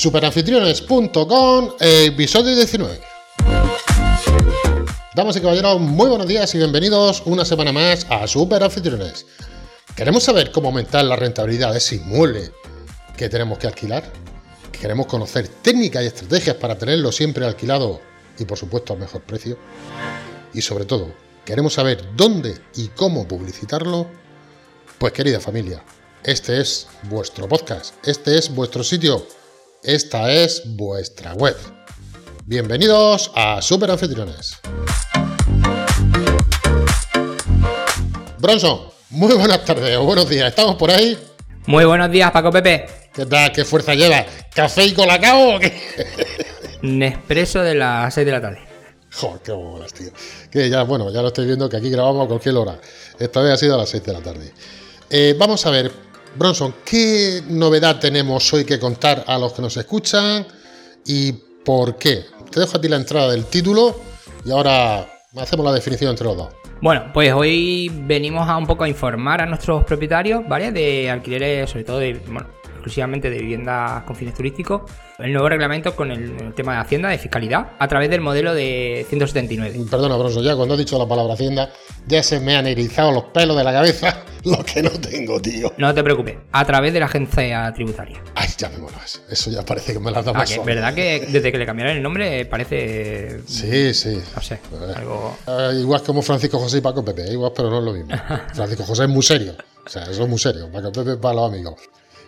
Superanfitriones.com, 0.00 1.74
episodio 1.78 2.56
19. 2.56 3.00
Damas 5.14 5.36
y 5.36 5.40
caballeros, 5.42 5.78
muy 5.78 6.08
buenos 6.08 6.26
días 6.26 6.54
y 6.54 6.56
bienvenidos 6.56 7.22
una 7.26 7.44
semana 7.44 7.70
más 7.70 8.06
a 8.08 8.26
Superanfitriones. 8.26 9.26
¿Queremos 9.94 10.22
saber 10.22 10.52
cómo 10.52 10.68
aumentar 10.68 11.04
la 11.04 11.16
rentabilidad 11.16 11.72
de 11.72 11.78
ese 11.78 11.96
inmueble 11.96 12.50
que 13.14 13.28
tenemos 13.28 13.58
que 13.58 13.66
alquilar? 13.66 14.10
¿Queremos 14.72 15.04
conocer 15.04 15.48
técnicas 15.48 16.02
y 16.02 16.06
estrategias 16.06 16.56
para 16.56 16.78
tenerlo 16.78 17.12
siempre 17.12 17.44
alquilado 17.44 18.00
y 18.38 18.46
por 18.46 18.56
supuesto 18.56 18.94
al 18.94 19.00
mejor 19.00 19.20
precio? 19.20 19.58
Y 20.54 20.62
sobre 20.62 20.86
todo, 20.86 21.12
¿queremos 21.44 21.74
saber 21.74 22.16
dónde 22.16 22.58
y 22.74 22.88
cómo 22.88 23.28
publicitarlo? 23.28 24.06
Pues 24.96 25.12
querida 25.12 25.40
familia, 25.40 25.84
este 26.24 26.58
es 26.58 26.86
vuestro 27.02 27.46
podcast, 27.46 27.94
este 28.06 28.38
es 28.38 28.48
vuestro 28.48 28.82
sitio, 28.82 29.26
esta 29.82 30.30
es 30.32 30.62
vuestra 30.76 31.34
web. 31.34 31.56
Bienvenidos 32.44 33.30
a 33.34 33.62
Super 33.62 33.90
Anfitriones. 33.90 34.58
Bronson, 38.38 38.80
muy 39.10 39.34
buenas 39.34 39.64
tardes 39.64 39.96
o 39.96 40.04
buenos 40.04 40.28
días, 40.28 40.48
¿estamos 40.48 40.76
por 40.76 40.90
ahí? 40.90 41.18
Muy 41.66 41.84
buenos 41.84 42.10
días, 42.10 42.30
Paco 42.30 42.50
Pepe. 42.50 42.86
¿Qué 43.12 43.26
tal? 43.26 43.52
¿Qué 43.52 43.64
fuerza 43.64 43.94
lleva? 43.94 44.24
¿Café 44.54 44.84
y 44.84 44.92
colacao 44.92 45.56
o 45.56 45.60
qué? 45.60 45.80
Nespresso 46.82 47.62
de 47.62 47.74
las 47.74 48.14
6 48.14 48.26
de 48.26 48.32
la 48.32 48.40
tarde. 48.40 48.58
Joder, 49.12 49.40
qué 49.42 49.52
bolas, 49.52 49.92
tío. 49.92 50.10
Que 50.50 50.70
ya, 50.70 50.82
bueno, 50.84 51.10
ya 51.10 51.20
lo 51.20 51.28
estoy 51.28 51.46
viendo 51.46 51.68
que 51.68 51.76
aquí 51.76 51.90
grabamos 51.90 52.24
a 52.24 52.28
cualquier 52.28 52.56
hora. 52.56 52.78
Esta 53.18 53.40
vez 53.40 53.52
ha 53.52 53.56
sido 53.56 53.74
a 53.74 53.78
las 53.78 53.88
6 53.88 54.04
de 54.04 54.12
la 54.12 54.20
tarde. 54.20 54.52
Eh, 55.10 55.34
vamos 55.36 55.66
a 55.66 55.70
ver, 55.70 55.90
Bronson, 56.36 56.74
¿qué 56.84 57.42
novedad 57.48 57.98
tenemos 57.98 58.52
hoy 58.52 58.64
que 58.64 58.78
contar 58.78 59.24
a 59.26 59.38
los 59.38 59.52
que 59.52 59.62
nos 59.62 59.76
escuchan 59.76 60.46
y 61.04 61.32
por 61.64 61.96
qué? 61.96 62.24
Te 62.50 62.60
dejo 62.60 62.76
a 62.76 62.80
ti 62.80 62.88
la 62.88 62.96
entrada 62.96 63.30
del 63.32 63.46
título 63.46 64.00
y 64.44 64.50
ahora 64.50 65.08
hacemos 65.36 65.66
la 65.66 65.72
definición 65.72 66.10
entre 66.10 66.26
los 66.26 66.36
dos. 66.36 66.48
Bueno, 66.80 67.10
pues 67.12 67.32
hoy 67.32 67.90
venimos 68.06 68.48
a 68.48 68.56
un 68.56 68.66
poco 68.66 68.84
a 68.84 68.88
informar 68.88 69.42
a 69.42 69.46
nuestros 69.46 69.84
propietarios, 69.84 70.42
¿vale? 70.48 70.72
De 70.72 71.10
alquileres, 71.10 71.68
sobre 71.68 71.84
todo 71.84 71.98
de, 71.98 72.18
exclusivamente 72.80 73.30
de 73.30 73.38
viviendas 73.38 74.02
con 74.04 74.16
fines 74.16 74.34
turísticos, 74.34 74.82
el 75.18 75.32
nuevo 75.32 75.48
reglamento 75.48 75.94
con 75.94 76.10
el, 76.10 76.54
tema 76.54 76.74
de 76.74 76.78
Hacienda, 76.80 77.08
de 77.10 77.18
fiscalidad, 77.18 77.72
a 77.78 77.86
través 77.88 78.10
del 78.10 78.20
modelo 78.20 78.54
de 78.54 79.06
179. 79.08 79.86
Perdona, 79.90 80.16
Bronson, 80.16 80.42
ya 80.42 80.56
cuando 80.56 80.74
has 80.74 80.78
dicho 80.78 80.98
la 80.98 81.06
palabra 81.06 81.34
Hacienda, 81.34 81.70
ya 82.06 82.22
se 82.22 82.40
me 82.40 82.56
han 82.56 82.66
erizado 82.66 83.12
los 83.12 83.24
pelos 83.24 83.56
de 83.56 83.64
la 83.64 83.72
cabeza, 83.72 84.24
lo 84.44 84.64
que 84.64 84.82
no 84.82 84.90
tengo, 84.90 85.40
tío. 85.40 85.72
No 85.76 85.94
te 85.94 86.02
preocupes, 86.02 86.36
a 86.52 86.64
través 86.64 86.92
de 86.92 87.00
la 87.00 87.06
agencia 87.06 87.70
tributaria. 87.74 88.22
Ay, 88.34 88.48
ya 88.56 88.68
me 88.70 88.78
molas. 88.78 89.22
Eso 89.28 89.50
ya 89.50 89.62
parece 89.62 89.92
que 89.92 90.00
me 90.00 90.10
la 90.10 90.22
dado 90.22 90.30
Ah, 90.30 90.38
más 90.38 90.48
que 90.48 90.56
suave. 90.56 90.74
verdad 90.74 90.94
que 90.94 91.26
desde 91.28 91.52
que 91.52 91.58
le 91.58 91.66
cambiaron 91.66 91.96
el 91.96 92.02
nombre 92.02 92.44
parece. 92.46 93.40
Sí, 93.46 93.92
sí. 93.94 94.20
No 94.34 94.42
sé, 94.42 94.58
algo. 94.96 95.36
Eh, 95.46 95.78
igual 95.80 96.02
como 96.02 96.22
Francisco 96.22 96.58
José 96.58 96.78
y 96.78 96.80
Paco 96.80 97.04
Pepe, 97.04 97.30
igual, 97.30 97.52
pero 97.54 97.68
no 97.70 97.78
es 97.78 97.84
lo 97.84 97.92
mismo. 97.92 98.14
Francisco 98.54 98.84
José 98.84 99.04
es 99.04 99.08
muy 99.10 99.22
serio. 99.22 99.54
O 99.84 99.88
sea, 99.88 100.04
eso 100.04 100.22
es 100.22 100.28
muy 100.28 100.38
serio. 100.38 100.70
Paco 100.72 100.92
Pepe 100.92 101.12
es 101.12 101.16
para 101.16 101.34
los 101.34 101.50
amigos. 101.52 101.74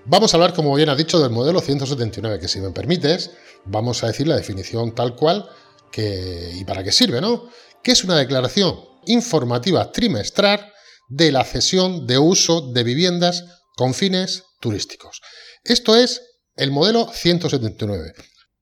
Vamos 0.05 0.35
a 0.35 0.37
hablar, 0.37 0.53
como 0.53 0.75
bien 0.75 0.89
has 0.89 0.99
dicho, 0.99 1.21
del 1.21 1.31
modelo 1.31 1.61
179, 1.61 2.41
que 2.41 2.49
si 2.49 2.61
me 2.61 2.71
permites, 2.71 3.31
vamos 3.65 4.03
a 4.03 4.09
decir 4.09 4.27
la 4.27 4.37
definición 4.37 4.95
tal 4.95 5.15
cual 5.15 5.49
que, 5.93 6.53
y 6.55 6.65
para 6.65 6.83
qué 6.83 6.91
sirve, 6.91 7.21
¿no? 7.21 7.49
Que 7.83 7.93
es 7.93 8.03
una 8.03 8.19
declaración 8.19 8.81
informativa 9.07 9.93
trimestral 9.93 10.73
de 11.09 11.31
la 11.31 11.45
cesión 11.45 12.07
de 12.07 12.19
uso 12.19 12.73
de 12.73 12.83
viviendas 12.83 13.45
con 13.77 13.95
fines 13.95 14.43
turísticos. 14.61 15.21
Esto 15.63 15.95
es 15.95 16.23
el 16.57 16.73
modelo 16.73 17.09
179. 17.13 18.13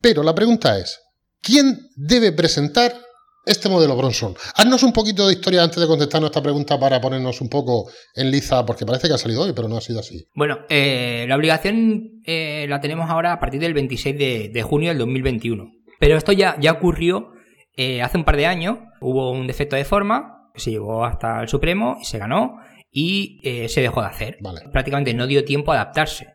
Pero 0.00 0.22
la 0.22 0.34
pregunta 0.34 0.78
es, 0.78 0.98
¿quién 1.40 1.88
debe 1.96 2.32
presentar 2.32 3.00
este 3.50 3.68
modelo 3.68 3.96
Bronson. 3.96 4.34
Haznos 4.54 4.82
un 4.82 4.92
poquito 4.92 5.26
de 5.26 5.34
historia 5.34 5.62
antes 5.62 5.80
de 5.80 5.86
contestarnos 5.86 6.30
esta 6.30 6.42
pregunta 6.42 6.78
para 6.78 7.00
ponernos 7.00 7.40
un 7.40 7.48
poco 7.48 7.90
en 8.14 8.30
liza, 8.30 8.64
porque 8.64 8.86
parece 8.86 9.08
que 9.08 9.14
ha 9.14 9.18
salido 9.18 9.42
hoy, 9.42 9.52
pero 9.54 9.68
no 9.68 9.76
ha 9.76 9.80
sido 9.80 10.00
así. 10.00 10.24
Bueno, 10.34 10.60
eh, 10.68 11.26
la 11.28 11.36
obligación 11.36 12.22
eh, 12.24 12.66
la 12.68 12.80
tenemos 12.80 13.10
ahora 13.10 13.32
a 13.32 13.40
partir 13.40 13.60
del 13.60 13.74
26 13.74 14.18
de, 14.18 14.50
de 14.52 14.62
junio 14.62 14.90
del 14.90 14.98
2021. 14.98 15.70
Pero 15.98 16.16
esto 16.16 16.32
ya, 16.32 16.56
ya 16.60 16.72
ocurrió 16.72 17.32
eh, 17.76 18.02
hace 18.02 18.18
un 18.18 18.24
par 18.24 18.36
de 18.36 18.46
años. 18.46 18.78
Hubo 19.00 19.32
un 19.32 19.46
defecto 19.46 19.76
de 19.76 19.84
forma, 19.84 20.50
que 20.54 20.60
se 20.60 20.70
llevó 20.70 21.04
hasta 21.04 21.40
el 21.42 21.48
Supremo 21.48 21.98
y 22.00 22.04
se 22.04 22.18
ganó 22.18 22.56
y 22.92 23.40
se 23.68 23.80
dejó 23.80 24.00
de 24.00 24.08
hacer. 24.08 24.38
Vale. 24.40 24.62
Prácticamente 24.72 25.14
no 25.14 25.26
dio 25.26 25.44
tiempo 25.44 25.72
a 25.72 25.76
adaptarse. 25.76 26.26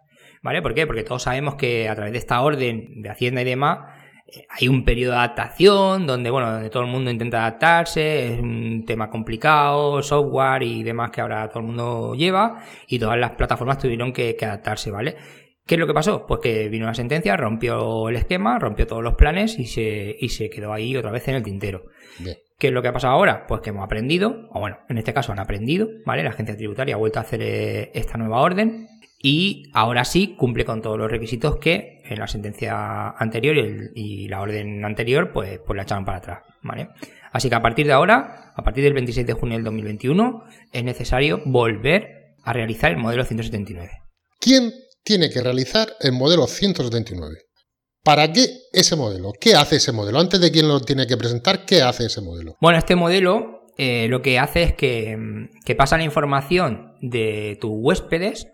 ¿Vale? 0.41 0.61
¿Por 0.61 0.75
qué? 0.75 0.85
Porque 0.85 1.03
todos 1.03 1.23
sabemos 1.23 1.55
que 1.55 1.89
a 1.89 1.95
través 1.95 2.13
de 2.13 2.19
esta 2.19 2.39
orden 2.41 3.01
de 3.01 3.09
Hacienda 3.09 3.41
y 3.41 3.45
demás 3.45 3.79
hay 4.49 4.67
un 4.67 4.83
periodo 4.83 5.13
de 5.13 5.19
adaptación 5.19 6.07
donde, 6.07 6.29
bueno, 6.29 6.51
donde 6.51 6.69
todo 6.69 6.83
el 6.83 6.89
mundo 6.89 7.11
intenta 7.11 7.39
adaptarse, 7.39 8.33
es 8.33 8.39
un 8.39 8.83
tema 8.85 9.09
complicado, 9.09 10.01
software 10.01 10.63
y 10.63 10.83
demás 10.83 11.11
que 11.11 11.21
ahora 11.21 11.47
todo 11.49 11.59
el 11.59 11.67
mundo 11.67 12.15
lleva, 12.15 12.63
y 12.87 12.99
todas 12.99 13.17
las 13.17 13.31
plataformas 13.31 13.77
tuvieron 13.77 14.11
que, 14.11 14.35
que 14.35 14.45
adaptarse, 14.45 14.91
¿vale? 14.91 15.15
¿Qué 15.65 15.75
es 15.75 15.79
lo 15.79 15.87
que 15.87 15.93
pasó? 15.93 16.25
Pues 16.27 16.41
que 16.41 16.69
vino 16.69 16.85
una 16.85 16.93
sentencia, 16.93 17.35
rompió 17.37 18.09
el 18.09 18.15
esquema, 18.17 18.59
rompió 18.59 18.85
todos 18.85 19.03
los 19.03 19.15
planes 19.15 19.57
y 19.57 19.65
se, 19.65 20.15
y 20.19 20.29
se 20.29 20.49
quedó 20.49 20.71
ahí 20.73 20.95
otra 20.95 21.11
vez 21.11 21.27
en 21.27 21.35
el 21.35 21.43
tintero. 21.43 21.85
Bien. 22.19 22.37
¿Qué 22.59 22.67
es 22.67 22.73
lo 22.73 22.81
que 22.81 22.87
ha 22.87 22.93
pasado 22.93 23.13
ahora? 23.13 23.47
Pues 23.47 23.61
que 23.61 23.71
hemos 23.71 23.83
aprendido, 23.83 24.47
o 24.51 24.59
bueno, 24.59 24.77
en 24.87 24.97
este 24.97 25.13
caso 25.13 25.31
han 25.31 25.39
aprendido, 25.39 25.89
¿vale? 26.05 26.23
La 26.23 26.29
agencia 26.29 26.55
tributaria 26.55 26.95
ha 26.95 26.97
vuelto 26.99 27.19
a 27.19 27.23
hacer 27.23 27.41
eh, 27.41 27.91
esta 27.93 28.17
nueva 28.17 28.41
orden 28.41 28.87
y 29.21 29.63
ahora 29.73 30.05
sí 30.05 30.35
cumple 30.37 30.65
con 30.65 30.81
todos 30.81 30.99
los 30.99 31.09
requisitos 31.09 31.57
que 31.57 31.94
en 32.09 32.19
la 32.19 32.27
sentencia 32.27 33.09
anterior 33.11 33.55
y, 33.55 33.59
el- 33.59 33.91
y 33.95 34.27
la 34.27 34.41
orden 34.41 34.83
anterior 34.85 35.31
pues, 35.33 35.59
pues 35.65 35.75
la 35.77 35.83
echaron 35.83 36.05
para 36.05 36.17
atrás, 36.19 36.39
¿vale? 36.63 36.89
Así 37.31 37.49
que 37.49 37.55
a 37.55 37.61
partir 37.61 37.85
de 37.87 37.93
ahora, 37.93 38.53
a 38.55 38.63
partir 38.63 38.83
del 38.83 38.93
26 38.93 39.27
de 39.27 39.33
junio 39.33 39.55
del 39.57 39.65
2021, 39.65 40.43
es 40.71 40.83
necesario 40.83 41.41
volver 41.45 42.35
a 42.43 42.53
realizar 42.53 42.91
el 42.91 42.97
modelo 42.97 43.25
179. 43.25 43.89
¿Quién 44.39 44.71
tiene 45.03 45.29
que 45.29 45.41
realizar 45.41 45.89
el 45.99 46.13
modelo 46.13 46.47
179? 46.47 47.35
¿Para 48.03 48.31
qué 48.31 48.47
ese 48.71 48.95
modelo? 48.95 49.31
¿Qué 49.39 49.55
hace 49.55 49.77
ese 49.77 49.91
modelo? 49.91 50.19
Antes 50.19 50.39
de 50.39 50.51
quién 50.51 50.67
lo 50.67 50.79
tiene 50.79 51.07
que 51.07 51.17
presentar, 51.17 51.65
¿qué 51.65 51.81
hace 51.81 52.05
ese 52.05 52.21
modelo? 52.21 52.55
Bueno, 52.61 52.77
este 52.77 52.95
modelo 52.95 53.61
eh, 53.77 54.07
lo 54.09 54.21
que 54.21 54.37
hace 54.39 54.63
es 54.63 54.73
que, 54.75 55.17
mm, 55.17 55.63
que 55.65 55.75
pasa 55.75 55.97
la 55.97 56.03
información 56.03 56.93
de 57.01 57.57
tus 57.59 57.71
huéspedes 57.73 58.47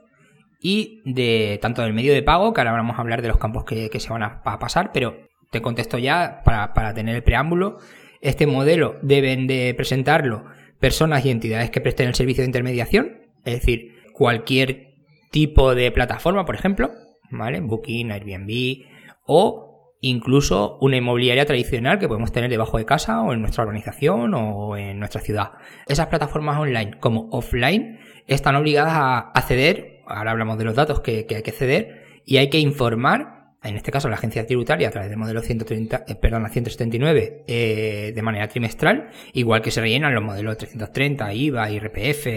y 0.62 1.02
de 1.06 1.58
tanto 1.62 1.82
del 1.82 1.94
medio 1.94 2.14
de 2.14 2.24
pago, 2.24 2.54
que 2.54 2.62
ahora 2.62 2.74
vamos 2.74 2.98
a 2.98 3.02
hablar 3.02 3.22
de 3.22 3.28
los 3.28 3.38
campos 3.38 3.66
que, 3.66 3.90
se 4.00 4.10
van 4.10 4.24
a, 4.24 4.42
a 4.46 4.60
pasar, 4.60 4.92
pero 4.94 5.18
te 5.50 5.62
contesto 5.62 5.98
ya 5.98 6.42
para, 6.46 6.74
para 6.74 6.94
tener 6.94 7.16
el 7.16 7.24
preámbulo. 7.24 7.80
Este 8.22 8.46
modelo 8.46 8.98
deben 9.02 9.48
de 9.48 9.74
presentarlo 9.76 10.46
personas 10.80 11.26
y 11.26 11.32
entidades 11.32 11.72
que 11.72 11.82
presten 11.82 12.08
el 12.08 12.16
servicio 12.16 12.44
de 12.44 12.48
intermediación, 12.48 13.22
es 13.44 13.56
decir, 13.56 13.96
cualquier 14.14 14.94
tipo 15.32 15.74
de 15.74 15.92
plataforma, 15.92 16.46
por 16.46 16.56
ejemplo, 16.56 16.92
¿vale? 17.32 17.60
Booking, 17.62 18.12
Airbnb 18.12 18.86
o 19.26 19.96
incluso 20.02 20.78
una 20.82 20.98
inmobiliaria 20.98 21.46
tradicional 21.46 22.00
que 22.00 22.08
podemos 22.08 22.32
tener 22.32 22.50
debajo 22.50 22.78
de 22.78 22.86
casa 22.86 23.22
o 23.22 23.34
en 23.34 23.42
nuestra 23.42 23.64
organización 23.64 24.34
o 24.34 24.76
en 24.76 25.00
nuestra 25.00 25.22
ciudad. 25.22 25.52
Esas 25.88 26.08
plataformas 26.08 26.60
online 26.60 27.00
como 27.00 27.30
offline 27.32 28.00
están 28.28 28.56
obligadas 28.56 28.94
a 28.94 29.20
acceder, 29.32 29.91
ahora 30.08 30.32
hablamos 30.32 30.58
de 30.58 30.64
los 30.66 30.76
datos 30.76 31.02
que, 31.02 31.26
hay 31.30 31.42
que 31.44 31.52
ceder, 31.52 32.02
y 32.26 32.38
hay 32.38 32.50
que 32.50 32.60
informar, 32.60 33.56
en 33.64 33.76
este 33.76 33.92
caso 33.92 34.10
la 34.10 34.16
agencia 34.16 34.46
tributaria 34.46 34.88
a 34.88 34.92
través 34.92 35.10
del 35.10 35.18
modelo 35.20 35.42
130, 35.42 36.06
eh, 36.08 36.16
perdón, 36.16 36.48
179 36.50 37.44
eh, 37.48 38.12
de 38.16 38.22
manera 38.22 38.48
trimestral, 38.48 39.10
igual 39.34 39.62
que 39.62 39.72
se 39.72 39.82
rellenan 39.82 40.14
los 40.14 40.24
modelos 40.24 40.58
330, 40.58 41.34
IVA, 41.34 41.70
IRPF 41.72 42.28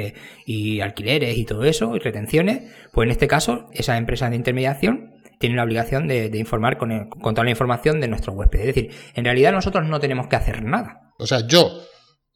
y 0.46 0.80
alquileres 0.80 1.36
y 1.38 1.44
todo 1.44 1.64
eso, 1.64 1.96
y 1.96 1.98
retenciones, 1.98 2.70
pues 2.92 3.06
en 3.06 3.12
este 3.12 3.28
caso 3.28 3.68
esas 3.72 3.98
empresas 3.98 4.30
de 4.30 4.36
intermediación 4.36 5.12
tienen 5.38 5.56
la 5.56 5.64
obligación 5.64 6.06
de, 6.08 6.30
informar 6.38 6.78
con, 6.78 6.92
el- 6.92 7.08
con 7.08 7.34
toda 7.34 7.44
la 7.44 7.50
información 7.50 8.00
de 8.00 8.08
nuestros 8.08 8.36
huéspedes. 8.36 8.68
Es 8.68 8.74
decir, 8.74 8.90
en 9.14 9.24
realidad 9.24 9.52
nosotros 9.52 9.86
no 9.86 10.00
tenemos 10.00 10.28
que 10.28 10.36
hacer 10.36 10.62
nada. 10.62 11.12
O 11.18 11.26
sea, 11.26 11.46
yo, 11.46 11.70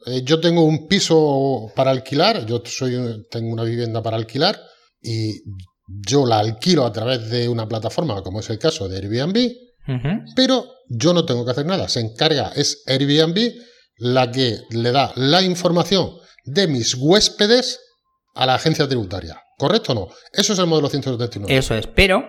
eh, 0.06 0.22
yo 0.24 0.40
tengo 0.40 0.64
un 0.64 0.88
piso 0.88 1.72
para 1.74 1.90
alquilar, 1.90 2.44
yo 2.46 2.60
soy, 2.64 2.92
tengo 3.30 3.52
una 3.52 3.64
vivienda 3.64 4.02
para 4.02 4.16
alquilar 4.16 4.56
y 5.00 5.42
yo 5.86 6.26
la 6.26 6.40
alquilo 6.40 6.84
a 6.84 6.92
través 6.92 7.30
de 7.30 7.48
una 7.48 7.66
plataforma, 7.66 8.22
como 8.22 8.40
es 8.40 8.50
el 8.50 8.58
caso 8.58 8.88
de 8.88 8.96
Airbnb, 8.96 9.52
pero 10.36 10.66
yo 10.88 11.14
no 11.14 11.24
tengo 11.24 11.44
que 11.44 11.52
hacer 11.52 11.66
nada. 11.66 11.88
Se 11.88 12.00
encarga, 12.00 12.52
es 12.54 12.82
Airbnb 12.86 13.54
la 13.96 14.30
que 14.30 14.58
le 14.70 14.92
da 14.92 15.12
la 15.16 15.42
información 15.42 16.12
de 16.44 16.68
mis 16.68 16.94
huéspedes 16.94 17.80
a 18.34 18.46
la 18.46 18.54
agencia 18.54 18.86
tributaria. 18.86 19.42
¿Correcto 19.58 19.92
o 19.92 19.94
no? 19.94 20.08
Eso 20.32 20.52
es 20.52 20.58
el 20.58 20.66
modelo 20.66 20.88
179. 20.88 21.56
Eso 21.56 21.74
es, 21.74 21.86
pero 21.88 22.24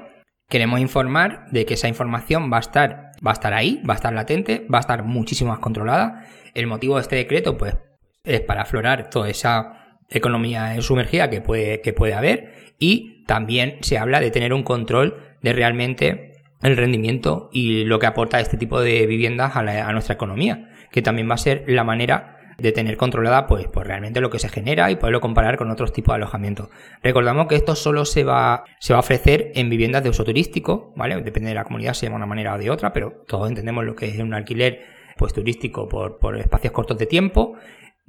queremos 0.48 0.80
informar 0.80 1.45
de 1.51 1.65
que 1.65 1.75
esa 1.75 1.88
información 1.88 2.51
va 2.51 2.57
a 2.57 2.62
estar, 2.62 3.12
va 3.25 3.31
a 3.31 3.33
estar 3.33 3.54
ahí, 3.54 3.81
va 3.88 3.94
a 3.94 3.98
estar 3.98 4.13
latente, 4.13 4.65
va 4.74 4.80
a 4.80 4.81
estar 4.81 5.04
muchísimo 5.04 5.51
más 5.51 5.60
controlada. 5.60 6.25
El 6.56 6.65
motivo 6.65 6.95
de 6.95 7.01
este 7.01 7.18
decreto, 7.18 7.57
pues, 7.57 7.75
es 8.24 8.42
para 8.42 8.63
aflorar 8.63 9.10
toda 9.10 9.30
esa 9.30 9.79
economía 10.10 10.82
sumergida 10.82 11.30
que 11.30 11.42
puede, 11.42 11.82
que 11.82 11.94
puede 11.94 12.14
haber 12.14 12.54
y 12.80 13.24
también 13.26 13.78
se 13.82 13.98
habla 13.98 14.20
de 14.20 14.32
tener 14.32 14.54
un 14.54 14.64
control 14.64 15.18
de 15.42 15.54
realmente 15.54 16.34
el 16.62 16.76
rendimiento 16.76 17.50
y 17.54 17.86
lo 17.86 18.00
que 18.00 18.08
aporta 18.08 18.40
este 18.40 18.58
tipo 18.58 18.82
de 18.82 19.06
viviendas 19.06 19.56
a, 19.56 19.60
a 19.60 19.94
nuestra 19.94 20.16
economía, 20.16 20.70
que 20.92 21.02
también 21.02 21.30
va 21.30 21.36
a 21.36 21.38
ser 21.38 21.64
la 21.68 21.84
manera 21.84 22.40
de 22.58 22.72
tener 22.72 22.98
controlada 22.98 23.48
pues, 23.48 23.68
pues 23.68 23.88
realmente 23.88 24.22
lo 24.22 24.30
que 24.30 24.40
se 24.40 24.50
genera 24.50 24.92
y 24.92 24.96
poderlo 24.96 25.22
comparar 25.22 25.58
con 25.58 25.72
otros 25.72 25.94
tipos 25.94 26.14
de 26.14 26.16
alojamiento. 26.18 26.70
Recordamos 27.02 27.48
que 27.48 27.56
esto 27.56 27.76
solo 27.76 28.06
se 28.06 28.24
va, 28.24 28.64
se 28.80 28.94
va 28.94 28.98
a 28.98 29.00
ofrecer 29.00 29.52
en 29.56 29.70
viviendas 29.70 30.04
de 30.04 30.10
uso 30.10 30.24
turístico, 30.24 30.94
¿vale? 30.96 31.22
Depende 31.22 31.50
de 31.50 31.56
la 31.56 31.64
comunidad, 31.64 31.94
se 31.94 32.06
llama 32.06 32.18
una 32.18 32.26
manera 32.26 32.56
o 32.56 32.58
de 32.58 32.70
otra, 32.70 32.92
pero 32.94 33.24
todos 33.28 33.48
entendemos 33.48 33.86
lo 33.86 33.96
que 33.96 34.08
es 34.08 34.20
un 34.20 34.34
alquiler 34.34 34.82
pues 35.18 35.34
turístico 35.34 35.88
por, 35.88 36.18
por 36.18 36.38
espacios 36.38 36.74
cortos 36.74 36.98
de 36.98 37.06
tiempo 37.06 37.56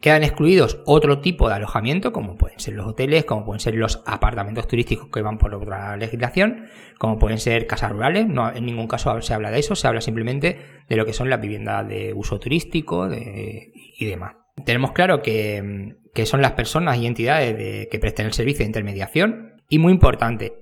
Quedan 0.01 0.25
excluidos 0.25 0.81
otro 0.87 1.21
tipo 1.21 1.49
de 1.49 1.57
alojamiento, 1.57 2.11
como 2.13 2.39
pueden 2.39 2.59
ser 2.59 2.75
los 2.75 2.87
hoteles, 2.87 3.27
como 3.27 3.45
pueden 3.45 3.61
ser 3.61 3.75
los 3.75 4.03
apartamentos 4.07 4.67
turísticos 4.67 5.09
que 5.13 5.21
van 5.21 5.37
por 5.37 5.55
otra 5.55 5.95
legislación, 5.99 6.69
como 6.99 7.19
pueden 7.19 7.39
ser 7.39 7.67
casas 7.67 7.93
rurales. 7.93 8.27
No, 8.27 8.51
en 8.51 8.65
ningún 8.65 8.89
caso 8.89 9.21
se 9.21 9.35
habla 9.35 9.51
de 9.51 9.59
eso, 9.59 9.75
se 9.75 9.87
habla 9.87 10.01
simplemente 10.01 10.59
de 10.89 10.97
lo 10.97 11.05
que 11.05 11.13
son 11.13 11.29
las 11.29 11.41
viviendas 11.41 11.87
de 11.87 12.15
uso 12.15 12.41
turístico 12.41 13.11
y 13.13 14.05
demás. 14.07 14.37
Tenemos 14.65 14.93
claro 14.93 15.21
que, 15.21 15.97
son 16.25 16.41
las 16.41 16.53
personas 16.53 16.97
y 16.99 17.07
entidades 17.07 17.89
que 17.89 17.99
presten 17.99 18.27
el 18.27 18.33
servicio 18.33 18.61
de 18.61 18.69
intermediación. 18.69 19.63
Y 19.69 19.79
muy 19.79 19.93
importante, 19.93 20.55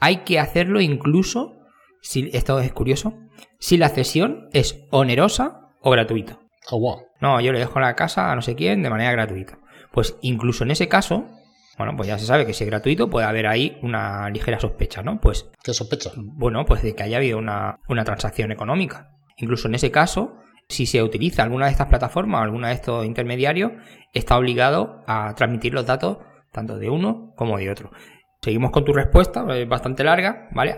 hay 0.00 0.18
que 0.18 0.38
hacerlo 0.38 0.82
incluso, 0.82 1.54
si 2.02 2.28
esto 2.34 2.60
es 2.60 2.72
curioso, 2.72 3.14
si 3.58 3.78
la 3.78 3.88
cesión 3.88 4.48
es 4.52 4.84
onerosa 4.90 5.70
o 5.80 5.90
gratuita. 5.90 6.41
Oh, 6.70 7.02
no, 7.20 7.40
yo 7.40 7.52
le 7.52 7.58
dejo 7.58 7.80
la 7.80 7.94
casa 7.96 8.30
a 8.30 8.36
no 8.36 8.42
sé 8.42 8.54
quién 8.54 8.82
de 8.82 8.90
manera 8.90 9.12
gratuita. 9.12 9.58
Pues 9.90 10.16
incluso 10.22 10.64
en 10.64 10.70
ese 10.70 10.88
caso, 10.88 11.26
bueno, 11.76 11.96
pues 11.96 12.08
ya 12.08 12.18
se 12.18 12.26
sabe 12.26 12.46
que 12.46 12.54
si 12.54 12.64
es 12.64 12.70
gratuito 12.70 13.10
puede 13.10 13.26
haber 13.26 13.46
ahí 13.46 13.78
una 13.82 14.30
ligera 14.30 14.60
sospecha, 14.60 15.02
¿no? 15.02 15.20
Pues. 15.20 15.50
¿Qué 15.62 15.74
sospecha? 15.74 16.12
Bueno, 16.16 16.64
pues 16.64 16.82
de 16.82 16.94
que 16.94 17.02
haya 17.02 17.16
habido 17.18 17.38
una, 17.38 17.78
una 17.88 18.04
transacción 18.04 18.52
económica. 18.52 19.10
Incluso 19.36 19.68
en 19.68 19.74
ese 19.74 19.90
caso, 19.90 20.36
si 20.68 20.86
se 20.86 21.02
utiliza 21.02 21.42
alguna 21.42 21.66
de 21.66 21.72
estas 21.72 21.88
plataformas 21.88 22.40
o 22.40 22.44
alguna 22.44 22.68
de 22.68 22.74
estos 22.74 23.04
intermediarios, 23.04 23.72
está 24.12 24.38
obligado 24.38 25.02
a 25.06 25.34
transmitir 25.34 25.74
los 25.74 25.86
datos 25.86 26.18
tanto 26.52 26.78
de 26.78 26.90
uno 26.90 27.32
como 27.36 27.58
de 27.58 27.70
otro. 27.70 27.90
Seguimos 28.40 28.72
con 28.72 28.84
tu 28.84 28.92
respuesta, 28.92 29.46
es 29.56 29.68
bastante 29.68 30.02
larga, 30.02 30.48
¿vale? 30.52 30.74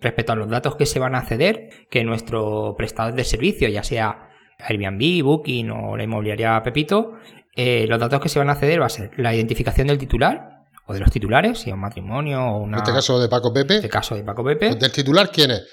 Respecto 0.00 0.32
a 0.32 0.36
los 0.36 0.48
datos 0.48 0.74
que 0.76 0.86
se 0.86 0.98
van 0.98 1.14
a 1.14 1.22
ceder, 1.22 1.70
que 1.88 2.02
nuestro 2.04 2.74
prestador 2.76 3.14
de 3.14 3.24
servicio, 3.24 3.68
ya 3.68 3.84
sea 3.84 4.29
Airbnb, 4.66 5.22
Booking 5.22 5.70
o 5.70 5.96
la 5.96 6.04
inmobiliaria 6.04 6.62
Pepito, 6.62 7.14
eh, 7.54 7.86
los 7.88 7.98
datos 7.98 8.20
que 8.20 8.28
se 8.28 8.38
van 8.38 8.50
a 8.50 8.54
ceder 8.54 8.80
va 8.80 8.86
a 8.86 8.90
ser 8.90 9.10
la 9.16 9.34
identificación 9.34 9.88
del 9.88 9.98
titular 9.98 10.66
o 10.86 10.92
de 10.92 11.00
los 11.00 11.10
titulares, 11.10 11.58
si 11.58 11.70
es 11.70 11.74
un 11.74 11.80
matrimonio 11.80 12.40
o 12.42 12.62
una... 12.62 12.78
En 12.78 12.82
este 12.82 12.92
caso 12.92 13.20
de 13.20 13.28
Paco 13.28 13.52
Pepe. 13.52 13.74
En 13.74 13.78
este 13.78 13.88
caso 13.88 14.14
de 14.14 14.24
Paco 14.24 14.44
Pepe. 14.44 14.74
¿Del 14.74 14.92
titular 14.92 15.30
quién 15.30 15.52
es? 15.52 15.66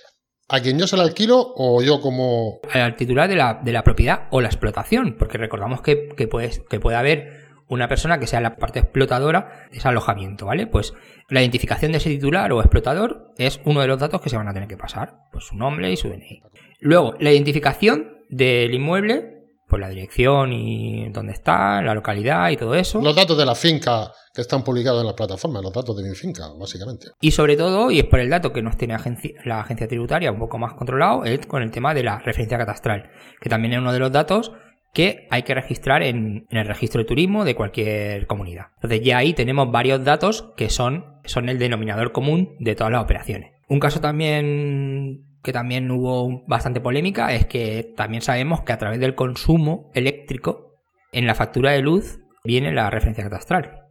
¿A 0.49 0.59
quien 0.59 0.79
yo 0.79 0.87
se 0.87 0.95
la 0.95 1.03
alquilo 1.03 1.53
o 1.55 1.81
yo 1.81 1.99
como...? 2.01 2.59
Al 2.71 2.95
titular 2.95 3.27
de 3.27 3.35
la, 3.35 3.59
de 3.63 3.71
la 3.71 3.83
propiedad 3.83 4.27
o 4.31 4.41
la 4.41 4.47
explotación, 4.47 5.15
porque 5.17 5.37
recordamos 5.37 5.81
que, 5.81 6.09
que, 6.15 6.29
que 6.69 6.79
puede 6.79 6.97
haber 6.97 7.47
una 7.67 7.87
persona 7.87 8.19
que 8.19 8.27
sea 8.27 8.41
la 8.41 8.55
parte 8.55 8.79
explotadora 8.79 9.67
de 9.71 9.77
ese 9.77 9.87
alojamiento, 9.87 10.45
¿vale? 10.45 10.67
Pues 10.67 10.93
la 11.29 11.41
identificación 11.41 11.91
de 11.91 11.97
ese 11.97 12.09
titular 12.09 12.51
o 12.53 12.61
explotador 12.61 13.33
es 13.37 13.59
uno 13.65 13.81
de 13.81 13.87
los 13.87 13.99
datos 13.99 14.21
que 14.21 14.29
se 14.29 14.37
van 14.37 14.47
a 14.47 14.53
tener 14.53 14.69
que 14.69 14.77
pasar, 14.77 15.15
pues 15.31 15.45
su 15.45 15.55
nombre 15.55 15.91
y 15.91 15.97
su 15.97 16.07
DNI. 16.09 16.41
Luego, 16.79 17.15
la 17.19 17.31
identificación 17.31 18.16
del 18.29 18.73
inmueble, 18.73 19.37
pues 19.67 19.81
la 19.81 19.89
dirección 19.89 20.53
y 20.53 21.09
dónde 21.09 21.33
está, 21.33 21.81
la 21.81 21.93
localidad 21.93 22.49
y 22.49 22.57
todo 22.57 22.73
eso. 22.75 23.01
Los 23.01 23.15
datos 23.15 23.37
de 23.37 23.45
la 23.45 23.55
finca 23.55 24.11
que 24.33 24.41
están 24.41 24.63
publicados 24.63 25.01
en 25.01 25.07
la 25.07 25.15
plataforma, 25.15 25.61
los 25.61 25.73
datos 25.73 25.97
de 25.97 26.07
mi 26.07 26.15
finca, 26.15 26.47
básicamente. 26.57 27.07
Y 27.19 27.31
sobre 27.31 27.57
todo, 27.57 27.91
y 27.91 27.99
es 27.99 28.05
por 28.05 28.19
el 28.19 28.29
dato 28.29 28.53
que 28.53 28.61
nos 28.61 28.77
tiene 28.77 28.95
la 29.43 29.59
agencia 29.59 29.87
tributaria 29.87 30.31
un 30.31 30.39
poco 30.39 30.57
más 30.57 30.73
controlado, 30.75 31.25
es 31.25 31.45
con 31.45 31.63
el 31.63 31.71
tema 31.71 31.93
de 31.93 32.03
la 32.03 32.19
referencia 32.19 32.57
catastral, 32.57 33.11
que 33.41 33.49
también 33.49 33.73
es 33.73 33.79
uno 33.79 33.91
de 33.91 33.99
los 33.99 34.11
datos 34.11 34.53
que 34.93 35.27
hay 35.29 35.43
que 35.43 35.53
registrar 35.53 36.01
en, 36.01 36.47
en, 36.49 36.57
el 36.57 36.65
registro 36.65 37.01
de 37.01 37.05
turismo 37.05 37.43
de 37.43 37.55
cualquier 37.55 38.25
comunidad. 38.25 38.67
Entonces 38.75 39.01
ya 39.03 39.17
ahí 39.17 39.33
tenemos 39.33 39.69
varios 39.69 40.03
datos 40.03 40.53
que 40.55 40.69
son, 40.69 41.19
son 41.25 41.49
el 41.49 41.59
denominador 41.59 42.13
común 42.13 42.55
de 42.59 42.73
todas 42.73 42.93
las 42.93 43.03
operaciones. 43.03 43.51
Un 43.67 43.79
caso 43.79 43.99
también 43.99 45.26
que 45.47 45.53
también 45.53 45.89
hubo 45.89 46.43
bastante 46.45 46.81
polémica 46.81 47.33
es 47.33 47.45
que 47.45 47.93
también 47.95 48.21
sabemos 48.21 48.63
que 48.63 48.73
a 48.73 48.77
través 48.77 48.99
del 48.99 49.15
consumo 49.15 49.89
eléctrico 49.93 50.73
en 51.13 51.25
la 51.25 51.35
factura 51.35 51.71
de 51.71 51.81
luz 51.81 52.19
viene 52.43 52.73
la 52.73 52.89
referencia 52.89 53.23
catastral. 53.23 53.83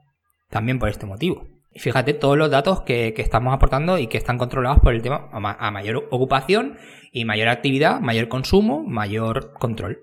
También 0.51 0.79
por 0.79 0.91
este 0.91 1.07
motivo. 1.07 1.49
Y 1.73 1.79
fíjate 1.79 2.13
todos 2.13 2.37
los 2.37 2.51
datos 2.51 2.83
que, 2.83 3.15
estamos 3.17 3.55
aportando 3.55 3.97
y 3.97 4.09
que 4.09 4.19
están 4.19 4.37
controlados 4.37 4.81
por 4.81 4.93
el 4.93 5.01
tema 5.01 5.31
a, 5.33 5.71
mayor 5.71 6.07
ocupación 6.11 6.77
y 7.11 7.25
mayor 7.25 7.49
actividad, 7.49 8.01
mayor 8.01 8.29
consumo, 8.29 8.85
mayor 8.85 9.55
control. 9.55 10.01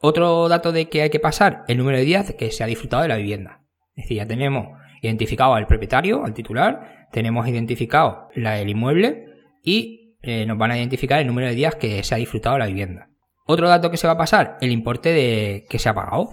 Otro 0.00 0.48
dato 0.48 0.72
de 0.72 0.88
que 0.88 1.02
hay 1.02 1.10
que 1.10 1.20
pasar, 1.20 1.64
el 1.68 1.76
número 1.76 1.98
de 1.98 2.04
días 2.04 2.32
que 2.38 2.50
se 2.50 2.64
ha 2.64 2.66
disfrutado 2.66 3.02
de 3.02 3.10
la 3.10 3.16
vivienda. 3.16 3.60
Es 3.94 4.04
decir, 4.04 4.16
ya 4.16 4.26
tenemos 4.26 4.68
identificado 5.02 5.52
al 5.52 5.66
propietario, 5.66 6.24
al 6.24 6.32
titular, 6.32 7.08
tenemos 7.12 7.46
identificado 7.46 8.28
la, 8.34 8.58
el 8.58 8.70
inmueble 8.70 9.26
y 9.62 10.03
eh, 10.26 10.46
nos 10.46 10.58
van 10.58 10.70
a 10.70 10.78
identificar 10.78 11.20
el 11.20 11.26
número 11.26 11.48
de 11.48 11.54
días 11.54 11.74
que 11.74 12.02
se 12.02 12.14
ha 12.14 12.18
disfrutado 12.18 12.58
la 12.58 12.66
vivienda. 12.66 13.08
Otro 13.46 13.68
dato 13.68 13.90
que 13.90 13.96
se 13.96 14.06
va 14.06 14.14
a 14.14 14.18
pasar, 14.18 14.56
el 14.60 14.70
importe 14.70 15.12
de 15.12 15.66
que 15.68 15.78
se 15.78 15.88
ha 15.88 15.94
pagado. 15.94 16.30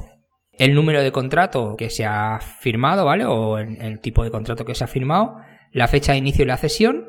El 0.54 0.76
número 0.76 1.02
de 1.02 1.12
contrato 1.12 1.76
que 1.78 1.90
se 1.90 2.06
ha 2.06 2.40
firmado, 2.40 3.06
¿vale? 3.06 3.26
O 3.26 3.58
el, 3.58 4.00
tipo 4.00 4.24
de 4.24 4.32
contrato 4.32 4.66
que 4.66 4.76
se 4.76 4.84
ha 4.84 4.88
firmado. 4.88 5.36
La 5.72 5.88
fecha 5.88 6.12
de 6.12 6.20
inicio 6.20 6.44
de 6.44 6.48
la 6.48 6.58
cesión. 6.58 7.08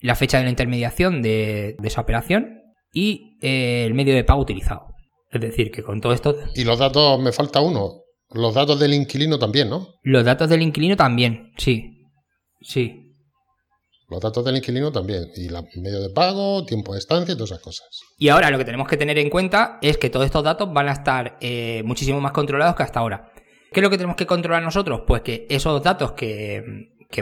La 0.00 0.14
fecha 0.14 0.38
de 0.38 0.44
la 0.44 0.50
intermediación 0.50 1.22
de, 1.22 1.76
esa 1.82 2.00
operación. 2.02 2.60
Y 2.92 3.38
eh, 3.40 3.84
el 3.86 3.94
medio 3.94 4.14
de 4.14 4.24
pago 4.24 4.42
utilizado. 4.42 4.86
Es 5.30 5.40
decir, 5.40 5.70
que 5.70 5.82
con 5.82 6.00
todo 6.00 6.12
esto... 6.12 6.36
Y 6.54 6.64
los 6.64 6.78
datos, 6.78 7.18
me 7.20 7.32
falta 7.32 7.60
uno. 7.60 8.02
Los 8.30 8.54
datos 8.54 8.78
del 8.78 8.94
inquilino 8.94 9.38
también, 9.38 9.70
¿no? 9.70 9.88
Los 10.02 10.24
datos 10.24 10.48
del 10.48 10.62
inquilino 10.62 10.96
también, 10.96 11.52
sí. 11.56 12.08
Sí. 12.60 13.11
Los 14.12 14.20
datos 14.20 14.44
del 14.44 14.58
inquilino 14.58 14.92
también. 14.92 15.30
Y 15.36 15.48
la 15.48 15.64
medio 15.76 16.02
de 16.02 16.10
pago, 16.10 16.66
tiempo 16.66 16.92
de 16.92 16.98
estancia 16.98 17.32
y 17.32 17.34
todas 17.34 17.52
esas 17.52 17.62
cosas. 17.62 17.88
Y 18.18 18.28
ahora 18.28 18.50
lo 18.50 18.58
que 18.58 18.66
tenemos 18.66 18.86
que 18.86 18.98
tener 18.98 19.18
en 19.18 19.30
cuenta 19.30 19.78
es 19.80 19.96
que 19.96 20.10
todos 20.10 20.26
estos 20.26 20.44
datos 20.44 20.70
van 20.70 20.90
a 20.90 20.92
estar 20.92 21.38
eh, 21.40 21.82
muchísimo 21.86 22.20
más 22.20 22.32
controlados 22.32 22.76
que 22.76 22.82
hasta 22.82 23.00
ahora. 23.00 23.32
¿Qué 23.72 23.80
es 23.80 23.82
lo 23.82 23.88
que 23.88 23.96
tenemos 23.96 24.16
que 24.16 24.26
controlar 24.26 24.62
nosotros? 24.62 25.04
Pues 25.06 25.22
que 25.22 25.46
esos 25.48 25.82
datos 25.82 26.12
que, 26.12 26.62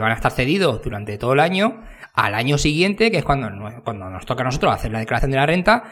van 0.01 0.11
a 0.11 0.15
estar 0.15 0.33
cedidos 0.33 0.81
durante 0.83 1.17
todo 1.17 1.31
el 1.31 1.39
año, 1.39 1.81
al 2.13 2.35
año 2.35 2.57
siguiente, 2.57 3.09
que 3.09 3.19
es 3.19 3.23
cuando, 3.23 3.47
cuando 3.85 4.09
nos 4.09 4.25
toca 4.25 4.41
a 4.41 4.45
nosotros 4.45 4.73
hacer 4.73 4.91
la 4.91 4.99
declaración 4.99 5.31
de 5.31 5.37
la 5.37 5.45
renta, 5.45 5.83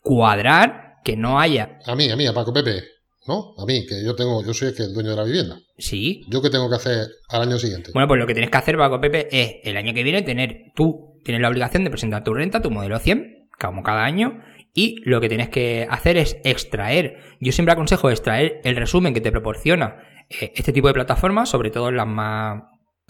cuadrar 0.00 0.98
que 1.02 1.16
no 1.16 1.40
haya. 1.40 1.80
A 1.86 1.96
mí, 1.96 2.08
a 2.08 2.14
mí, 2.14 2.24
a 2.24 2.32
Paco 2.32 2.52
Pepe. 2.52 2.95
¿No? 3.26 3.54
A 3.58 3.66
mí, 3.66 3.86
que 3.86 4.04
yo 4.04 4.14
tengo, 4.14 4.44
yo 4.44 4.54
soy 4.54 4.68
el, 4.68 4.74
que 4.74 4.84
el 4.84 4.94
dueño 4.94 5.10
de 5.10 5.16
la 5.16 5.24
vivienda. 5.24 5.58
Sí. 5.78 6.24
¿Yo 6.28 6.42
qué 6.42 6.50
tengo 6.50 6.68
que 6.68 6.76
hacer 6.76 7.08
al 7.28 7.42
año 7.42 7.58
siguiente? 7.58 7.90
Bueno, 7.92 8.08
pues 8.08 8.20
lo 8.20 8.26
que 8.26 8.34
tienes 8.34 8.50
que 8.50 8.58
hacer, 8.58 8.76
Paco 8.76 9.00
Pepe, 9.00 9.28
es 9.30 9.56
el 9.64 9.76
año 9.76 9.92
que 9.94 10.02
viene 10.02 10.22
tener, 10.22 10.72
tú 10.74 11.20
tienes 11.24 11.42
la 11.42 11.48
obligación 11.48 11.84
de 11.84 11.90
presentar 11.90 12.24
tu 12.24 12.34
renta, 12.34 12.62
tu 12.62 12.70
modelo 12.70 12.98
100, 12.98 13.48
como 13.58 13.82
cada 13.82 14.04
año, 14.04 14.40
y 14.74 15.00
lo 15.04 15.20
que 15.20 15.28
tienes 15.28 15.48
que 15.48 15.86
hacer 15.90 16.18
es 16.18 16.36
extraer, 16.44 17.16
yo 17.40 17.50
siempre 17.52 17.72
aconsejo 17.72 18.10
extraer 18.10 18.60
el 18.62 18.76
resumen 18.76 19.14
que 19.14 19.22
te 19.22 19.32
proporciona 19.32 19.96
eh, 20.28 20.52
este 20.54 20.72
tipo 20.72 20.88
de 20.88 20.94
plataformas, 20.94 21.48
sobre 21.48 21.70
todo 21.70 21.90
las 21.90 22.06
más, 22.06 22.62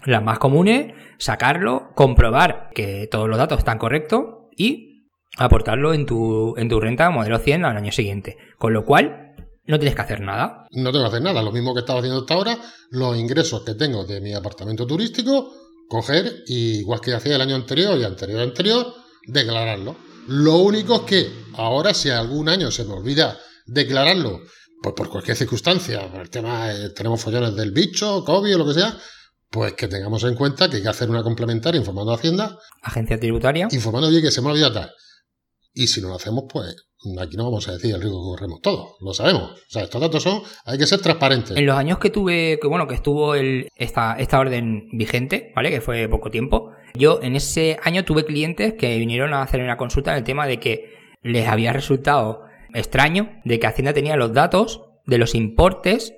las 0.05 0.23
más 0.23 0.39
comunes, 0.39 0.93
sacarlo, 1.17 1.89
comprobar 1.93 2.69
que 2.73 3.07
todos 3.11 3.27
los 3.27 3.37
datos 3.37 3.59
están 3.59 3.79
correctos 3.79 4.23
y 4.55 5.09
aportarlo 5.37 5.93
en 5.93 6.05
tu, 6.05 6.55
en 6.57 6.69
tu 6.69 6.79
renta 6.79 7.09
modelo 7.09 7.37
100 7.37 7.65
al 7.65 7.77
año 7.77 7.91
siguiente. 7.91 8.37
Con 8.57 8.73
lo 8.73 8.85
cual, 8.85 9.26
no 9.67 9.79
tienes 9.79 9.95
que 9.95 10.01
hacer 10.01 10.21
nada. 10.21 10.67
No 10.71 10.91
tengo 10.91 11.05
que 11.05 11.09
hacer 11.09 11.21
nada. 11.21 11.41
Lo 11.41 11.51
mismo 11.51 11.73
que 11.73 11.81
estaba 11.81 11.99
haciendo 11.99 12.21
hasta 12.21 12.33
ahora, 12.33 12.57
los 12.89 13.17
ingresos 13.17 13.63
que 13.63 13.75
tengo 13.75 14.05
de 14.05 14.21
mi 14.21 14.33
apartamento 14.33 14.87
turístico, 14.87 15.53
coger 15.87 16.43
y 16.47 16.79
igual 16.79 17.01
que 17.01 17.13
hacía 17.13 17.35
el 17.35 17.41
año 17.41 17.55
anterior 17.55 17.97
y 17.97 18.03
anterior 18.03 18.41
anterior, 18.41 18.93
declararlo. 19.27 19.95
Lo 20.27 20.57
único 20.57 20.95
es 20.95 21.01
que 21.01 21.31
ahora 21.53 21.93
si 21.93 22.09
algún 22.09 22.49
año 22.49 22.71
se 22.71 22.85
me 22.85 22.93
olvida 22.93 23.37
declararlo, 23.65 24.41
pues 24.81 24.95
por 24.95 25.09
cualquier 25.09 25.35
circunstancia, 25.35 26.09
por 26.11 26.21
el 26.21 26.29
tema, 26.29 26.71
eh, 26.71 26.89
tenemos 26.89 27.21
follones 27.21 27.55
del 27.55 27.71
bicho, 27.71 28.23
COVID 28.23 28.55
o 28.55 28.57
lo 28.59 28.67
que 28.67 28.73
sea, 28.73 28.97
pues 29.49 29.73
que 29.73 29.87
tengamos 29.87 30.23
en 30.23 30.35
cuenta 30.35 30.69
que 30.69 30.77
hay 30.77 30.83
que 30.83 30.89
hacer 30.89 31.09
una 31.09 31.23
complementaria 31.23 31.79
informando 31.79 32.11
a 32.11 32.15
Hacienda. 32.15 32.57
Agencia 32.81 33.19
tributaria. 33.19 33.67
Informando, 33.71 34.07
oye, 34.07 34.21
que 34.21 34.31
se 34.31 34.41
me 34.41 34.49
olvida 34.49 34.71
tal. 34.71 34.91
Y 35.73 35.87
si 35.87 36.01
no 36.01 36.09
lo 36.09 36.15
hacemos, 36.15 36.45
pues 36.51 36.75
Aquí 37.21 37.37
no 37.37 37.45
vamos 37.45 37.67
a 37.67 37.73
decir 37.73 37.93
el 37.93 38.01
riesgo 38.01 38.19
que 38.23 38.37
corremos 38.37 38.61
todos, 38.61 38.95
lo 39.01 39.13
sabemos. 39.13 39.51
O 39.51 39.69
sea, 39.69 39.83
estos 39.83 40.01
datos 40.01 40.23
son, 40.23 40.41
hay 40.65 40.77
que 40.77 40.87
ser 40.87 40.99
transparentes. 40.99 41.55
En 41.55 41.65
los 41.65 41.77
años 41.77 41.99
que 41.99 42.09
tuve, 42.09 42.57
que 42.59 42.67
bueno, 42.67 42.87
que 42.87 42.95
estuvo 42.95 43.35
esta, 43.35 44.17
orden 44.39 44.89
vigente, 44.91 45.51
¿vale? 45.55 45.69
Que 45.69 45.81
fue 45.81 46.07
poco 46.09 46.31
tiempo. 46.31 46.71
Yo 46.95 47.19
en 47.21 47.35
ese 47.35 47.77
año 47.83 48.03
tuve 48.03 48.25
clientes 48.25 48.73
que 48.73 48.97
vinieron 48.97 49.33
a 49.33 49.43
hacer 49.43 49.61
una 49.61 49.77
consulta 49.77 50.11
en 50.11 50.17
el 50.17 50.23
tema 50.23 50.47
de 50.47 50.59
que 50.59 50.95
les 51.21 51.47
había 51.47 51.71
resultado 51.71 52.41
extraño 52.73 53.29
de 53.45 53.59
que 53.59 53.67
Hacienda 53.67 53.93
tenía 53.93 54.15
los 54.15 54.33
datos 54.33 54.81
de 55.05 55.17
los 55.17 55.35
importes 55.35 56.13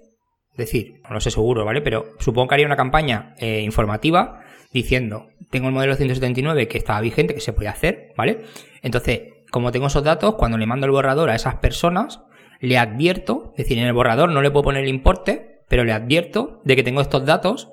decir, 0.59 1.01
no 1.03 1.15
lo 1.15 1.21
sé 1.21 1.31
seguro, 1.31 1.65
¿vale? 1.65 1.81
Pero 1.81 2.13
supongo 2.19 2.49
que 2.49 2.55
haría 2.55 2.65
una 2.65 2.75
campaña 2.75 3.33
eh, 3.39 3.61
informativa 3.61 4.41
diciendo, 4.71 5.29
tengo 5.49 5.67
el 5.67 5.73
modelo 5.73 5.95
179 5.95 6.67
que 6.67 6.77
estaba 6.77 7.01
vigente, 7.01 7.33
que 7.33 7.41
se 7.41 7.53
puede 7.53 7.69
hacer, 7.69 8.13
¿vale? 8.15 8.41
Entonces, 8.83 9.21
como 9.51 9.71
tengo 9.71 9.87
esos 9.87 10.03
datos, 10.03 10.35
cuando 10.35 10.57
le 10.57 10.65
mando 10.65 10.85
el 10.85 10.91
borrador 10.91 11.29
a 11.29 11.35
esas 11.35 11.55
personas, 11.55 12.21
le 12.59 12.77
advierto, 12.77 13.51
es 13.51 13.65
decir, 13.65 13.77
en 13.77 13.85
el 13.85 13.93
borrador 13.93 14.31
no 14.31 14.41
le 14.41 14.51
puedo 14.51 14.63
poner 14.63 14.83
el 14.83 14.89
importe, 14.89 15.61
pero 15.67 15.83
le 15.83 15.93
advierto 15.93 16.61
de 16.65 16.75
que 16.75 16.83
tengo 16.83 17.01
estos 17.01 17.25
datos, 17.25 17.71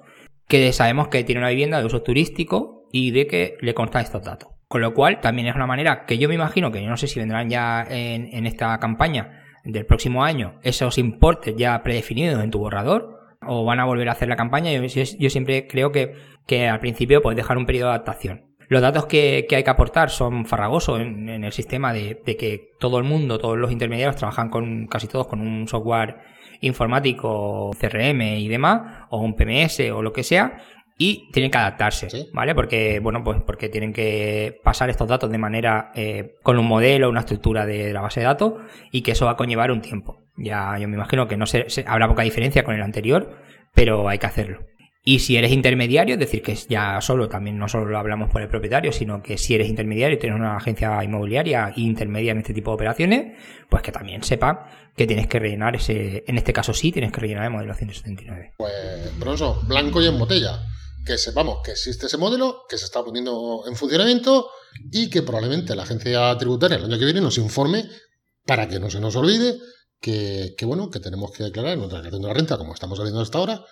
que 0.49 0.73
sabemos 0.73 1.09
que 1.09 1.25
tiene 1.25 1.40
una 1.40 1.50
vivienda 1.50 1.80
de 1.80 1.87
uso 1.87 2.02
turístico 2.02 2.87
y 2.92 3.11
de 3.11 3.26
que 3.26 3.56
le 3.61 3.75
constan 3.75 4.02
estos 4.02 4.23
datos. 4.23 4.50
Con 4.68 4.80
lo 4.80 4.95
cual, 4.95 5.21
también 5.21 5.49
es 5.49 5.54
una 5.54 5.66
manera 5.66 6.06
que 6.06 6.18
yo 6.18 6.28
me 6.28 6.35
imagino 6.35 6.73
que 6.73 6.83
yo 6.83 6.88
no 6.88 6.97
sé 6.97 7.06
si 7.06 7.21
vendrán 7.21 7.49
ya 7.49 7.87
en, 7.88 8.47
esta 8.47 8.78
campaña 8.78 9.42
del 9.64 9.87
próximo 9.87 10.25
año 10.25 10.61
esos 10.62 10.99
importes 10.99 11.54
ya 11.56 11.83
predefinidos 11.83 12.42
en 12.42 12.50
tu 12.50 12.59
borrador 12.59 13.37
o 13.42 13.64
van 13.64 13.80
a 13.80 13.85
volver 13.85 14.09
a 14.09 14.12
hacer 14.12 14.28
la 14.28 14.37
campaña. 14.37 14.73
Yo, 14.73 14.83
yo 14.83 15.30
siempre 15.30 15.66
creo 15.68 15.92
que, 15.92 16.14
que, 16.47 16.68
al 16.68 16.80
principio 16.80 17.23
puedes 17.23 17.37
dejar 17.37 17.59
un 17.59 17.66
periodo 17.66 17.88
de 17.88 17.95
adaptación. 17.95 18.46
Los 18.69 18.83
datos 18.83 19.07
que, 19.07 19.47
hay 19.51 19.65
que 19.65 19.71
aportar 19.71 20.11
son 20.11 20.47
farragosos 20.47 21.01
en, 21.01 21.29
el 21.29 21.53
sistema 21.53 21.93
de, 21.93 22.21
de, 22.25 22.37
que 22.37 22.71
todo 22.79 22.99
el 22.99 23.05
mundo, 23.05 23.39
todos 23.39 23.57
los 23.57 23.71
intermediarios 23.71 24.17
trabajan 24.17 24.51
con 24.51 24.87
casi 24.87 25.07
todos 25.07 25.29
con 25.29 25.41
un 25.41 25.69
software 25.69 26.17
informático, 26.61 27.71
CRM 27.79 28.23
y 28.23 28.49
demás, 28.49 29.07
o 29.11 29.21
un 29.21 29.35
PMS 29.35 29.81
o 29.93 30.03
lo 30.03 30.13
que 30.13 30.23
sea, 30.25 30.63
y 30.99 31.31
tienen 31.31 31.51
que 31.51 31.59
adaptarse, 31.59 32.09
¿vale? 32.33 32.55
Porque, 32.55 33.01
bueno, 33.01 33.23
pues 33.23 33.43
porque 33.47 33.69
tienen 33.69 33.93
que 33.93 34.59
pasar 34.65 34.89
estos 34.89 35.09
datos 35.09 35.31
de 35.31 35.39
manera 35.39 35.93
eh, 35.95 36.37
con 36.43 36.59
un 36.59 36.67
modelo, 36.67 37.11
una 37.11 37.21
estructura 37.21 37.67
de 37.67 37.93
la 37.93 38.01
base 38.01 38.21
de 38.21 38.27
datos 38.27 38.55
y 38.91 39.03
que 39.03 39.13
eso 39.13 39.27
va 39.27 39.33
a 39.33 39.37
conllevar 39.37 39.71
un 39.71 39.83
tiempo. 39.83 40.25
Ya 40.39 40.79
yo 40.79 40.89
me 40.89 40.95
imagino 40.95 41.29
que 41.29 41.37
no 41.37 41.47
se, 41.47 41.67
habrá 41.87 42.09
poca 42.09 42.23
diferencia 42.23 42.65
con 42.65 42.75
el 42.75 42.83
anterior, 42.83 43.39
pero 43.75 44.09
hay 44.09 44.19
que 44.19 44.27
hacerlo. 44.27 44.61
Y 45.09 45.21
si 45.21 45.37
eres 45.37 45.53
intermediario, 45.53 46.15
es 46.15 46.19
decir, 46.19 46.43
que 46.43 46.59
ya 46.69 47.01
solo, 47.01 47.29
también 47.29 47.57
no 47.59 47.69
solo 47.69 47.85
lo 47.85 47.97
hablamos 47.97 48.29
por 48.29 48.43
el 48.43 48.49
propietario, 48.49 48.91
sino 48.91 49.23
que 49.23 49.39
si 49.39 49.55
eres 49.55 49.69
intermediario 49.69 50.17
y 50.17 50.19
tienes 50.19 50.37
una 50.37 50.57
agencia 50.57 51.05
inmobiliaria 51.05 51.73
intermedia 51.77 52.33
en 52.33 52.39
este 52.39 52.53
tipo 52.53 52.73
de 52.73 52.75
operaciones, 52.75 53.39
pues 53.71 53.85
que 53.85 53.93
también 53.93 54.25
sepa 54.25 54.69
que 54.97 55.07
tienes 55.07 55.29
que 55.29 55.39
rellenar 55.39 55.77
ese, 55.77 56.25
en 56.27 56.39
este 56.39 56.53
caso 56.53 56.75
sí, 56.75 56.91
tienes 56.91 57.13
que 57.13 57.21
rellenar 57.21 57.45
el 57.45 57.51
modelo 57.53 57.73
179. 57.73 58.55
Pues, 58.57 59.17
Bronzo, 59.17 59.61
blanco 59.69 60.03
y 60.03 60.07
en 60.09 60.19
botella 60.19 60.61
que 61.05 61.19
sepamos 61.19 61.59
que 61.63 61.71
existe 61.71 62.07
ese 62.07 62.19
modelo, 62.19 62.65
que 62.69 62.77
se 62.77 62.87
está 62.87 63.05
poniendo 63.05 63.63
en 63.69 63.77
funcionamiento 63.77 64.51
y 64.91 65.09
que 65.09 65.23
probablemente 65.23 65.77
la 65.77 65.85
agencia 65.85 66.37
tributaria 66.37 66.79
el 66.79 66.85
año 66.85 66.99
que 66.99 67.05
viene 67.05 67.21
nos 67.21 67.39
informe 67.39 67.85
para 68.45 68.67
que 68.69 68.81
no 68.81 68.91
se 68.91 68.99
nos 68.99 69.15
olvide 69.15 69.57
que, 70.01 70.57
bueno, 70.63 70.91
que 70.91 71.01
tenemos 71.01 71.31
que 71.33 71.45
declarar 71.45 71.73
en 71.73 71.79
nuestra 71.79 71.99
declaración 71.99 72.23
de 72.23 72.29
la 72.29 72.35
renta, 72.35 72.59
como 72.59 72.75
estamos 72.75 72.99
haciendo 72.99 73.21
hasta 73.21 73.39
ahora, 73.39 73.65